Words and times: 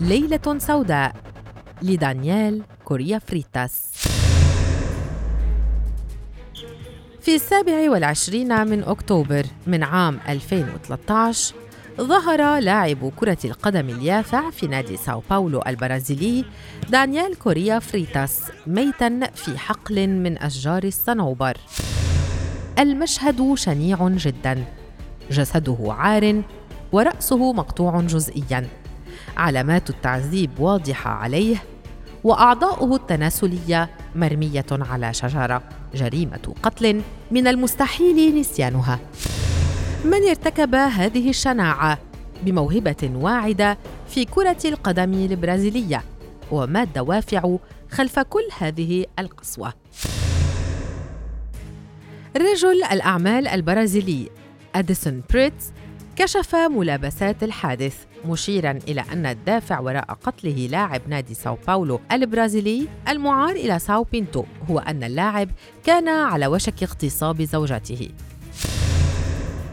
ليلة 0.00 0.58
سوداء 0.58 1.16
لدانييل 1.82 2.62
كوريا 2.84 3.18
فريتاس. 3.18 3.82
في 7.20 7.34
السابع 7.34 7.90
والعشرين 7.90 8.66
من 8.68 8.84
أكتوبر 8.84 9.46
من 9.66 9.82
عام 9.82 10.18
2013 10.28 11.54
ظهر 12.00 12.58
لاعب 12.58 13.12
كرة 13.16 13.38
القدم 13.44 13.88
اليافع 13.88 14.50
في 14.50 14.66
نادي 14.66 14.96
ساو 14.96 15.22
باولو 15.30 15.62
البرازيلي 15.66 16.44
دانييل 16.90 17.34
كوريا 17.34 17.78
فريتاس 17.78 18.42
ميتا 18.66 19.20
في 19.34 19.58
حقل 19.58 20.08
من 20.08 20.38
أشجار 20.38 20.84
الصنوبر. 20.84 21.56
المشهد 22.78 23.54
شنيع 23.54 24.08
جدا 24.08 24.64
جسده 25.30 25.78
عار 25.80 26.42
ورأسه 26.92 27.52
مقطوع 27.52 28.00
جزئيا. 28.00 28.68
علامات 29.36 29.90
التعذيب 29.90 30.50
واضحة 30.58 31.10
عليه 31.10 31.62
وأعضاؤه 32.24 32.96
التناسلية 32.96 33.90
مرمية 34.14 34.66
على 34.70 35.14
شجرة 35.14 35.62
جريمة 35.94 36.54
قتل 36.62 37.02
من 37.30 37.46
المستحيل 37.46 38.40
نسيانها. 38.40 38.98
من 40.04 40.28
ارتكب 40.28 40.74
هذه 40.74 41.30
الشناعة 41.30 41.98
بموهبة 42.42 43.10
واعدة 43.14 43.78
في 44.08 44.24
كرة 44.24 44.56
القدم 44.64 45.14
البرازيلية 45.14 46.02
وما 46.50 46.82
الدوافع 46.82 47.56
خلف 47.90 48.18
كل 48.18 48.48
هذه 48.58 49.06
القسوة؟ 49.18 49.72
رجل 52.36 52.84
الأعمال 52.92 53.48
البرازيلي 53.48 54.30
أديسون 54.74 55.22
بريتز 55.30 55.72
كشف 56.16 56.54
ملابسات 56.54 57.42
الحادث 57.42 57.96
مشيرا 58.26 58.78
إلى 58.88 59.04
أن 59.12 59.26
الدافع 59.26 59.80
وراء 59.80 60.18
قتله 60.24 60.66
لاعب 60.66 61.02
نادي 61.08 61.34
ساو 61.34 61.58
باولو 61.66 62.00
البرازيلي 62.12 62.88
المعار 63.08 63.50
إلى 63.56 63.78
ساو 63.78 64.02
بينتو 64.02 64.44
هو 64.70 64.78
أن 64.78 65.04
اللاعب 65.04 65.50
كان 65.84 66.08
على 66.08 66.46
وشك 66.46 66.82
اغتصاب 66.82 67.42
زوجته 67.42 68.08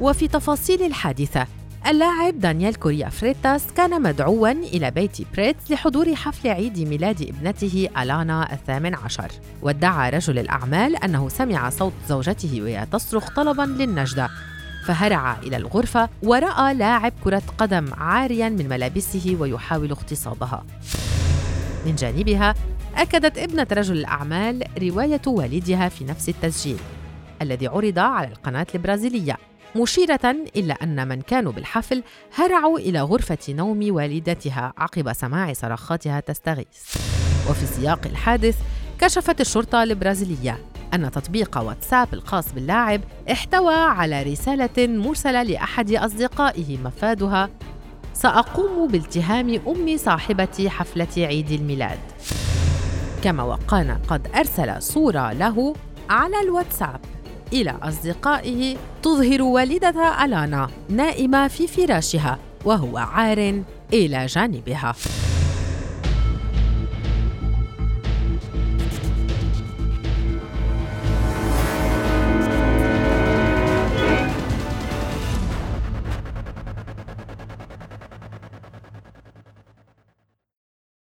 وفي 0.00 0.28
تفاصيل 0.28 0.82
الحادثة 0.82 1.46
اللاعب 1.86 2.40
دانيال 2.40 2.78
كوريا 2.78 3.08
فريتاس 3.08 3.66
كان 3.76 4.02
مدعوا 4.02 4.50
إلى 4.50 4.90
بيت 4.90 5.16
بريتز 5.36 5.72
لحضور 5.72 6.14
حفل 6.14 6.48
عيد 6.48 6.78
ميلاد 6.78 7.22
ابنته 7.22 7.88
ألانا 7.98 8.52
الثامن 8.52 8.94
عشر. 8.94 9.30
وادعى 9.62 10.10
رجل 10.10 10.38
الأعمال 10.38 10.96
أنه 10.96 11.28
سمع 11.28 11.70
صوت 11.70 11.92
زوجته 12.08 12.62
وهي 12.62 12.86
تصرخ 12.92 13.34
طلبا 13.34 13.62
للنجدة. 13.62 14.28
فهرع 14.88 15.38
إلى 15.38 15.56
الغرفة 15.56 16.08
ورأى 16.22 16.74
لاعب 16.74 17.12
كرة 17.24 17.42
قدم 17.58 17.94
عاريا 17.94 18.48
من 18.48 18.68
ملابسه 18.68 19.36
ويحاول 19.40 19.90
اغتصابها. 19.90 20.64
من 21.86 21.94
جانبها 21.94 22.54
أكدت 22.96 23.38
ابنة 23.38 23.66
رجل 23.72 23.96
الأعمال 23.96 24.64
رواية 24.82 25.20
والدها 25.26 25.88
في 25.88 26.04
نفس 26.04 26.28
التسجيل 26.28 26.78
الذي 27.42 27.66
عرض 27.66 27.98
على 27.98 28.28
القناة 28.28 28.66
البرازيلية 28.74 29.36
مشيرة 29.76 30.36
إلى 30.56 30.72
أن 30.72 31.08
من 31.08 31.20
كانوا 31.20 31.52
بالحفل 31.52 32.02
هرعوا 32.34 32.78
إلى 32.78 33.00
غرفة 33.00 33.38
نوم 33.48 33.86
والدتها 33.90 34.72
عقب 34.78 35.12
سماع 35.12 35.52
صرخاتها 35.52 36.20
تستغيث. 36.20 36.96
وفي 37.50 37.66
سياق 37.66 38.06
الحادث 38.06 38.56
كشفت 39.00 39.40
الشرطة 39.40 39.82
البرازيلية 39.82 40.58
أن 40.94 41.10
تطبيق 41.10 41.58
واتساب 41.58 42.14
الخاص 42.14 42.52
باللاعب 42.52 43.00
احتوى 43.32 43.74
على 43.74 44.22
رسالة 44.22 44.86
مرسلة 44.86 45.42
لأحد 45.42 45.92
أصدقائه 45.92 46.78
مفادها. 46.78 47.50
سأقوم 48.14 48.88
بالتهام 48.88 49.60
أم 49.66 49.96
صاحبة 49.96 50.68
حفلة 50.68 51.06
عيد 51.16 51.50
الميلاد. 51.50 51.98
كما 53.24 53.42
وكان 53.42 53.98
قد 54.08 54.28
أرسل 54.34 54.82
صورة 54.82 55.32
له 55.32 55.74
على 56.10 56.40
الواتساب. 56.40 57.00
إلى 57.52 57.78
أصدقائه 57.82 58.76
تظهر 59.02 59.42
والدة 59.42 60.24
ألانا 60.24 60.68
نائمة 60.88 61.48
في 61.48 61.66
فراشها 61.66 62.38
وهو 62.64 62.98
عار 62.98 63.62
إلى 63.92 64.26
جانبها. 64.26 64.94